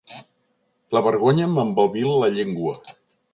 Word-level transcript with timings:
La 0.97 1.03
vergonya 1.07 1.49
m'embalbí 1.51 2.07
la 2.23 2.31
llengua. 2.39 2.75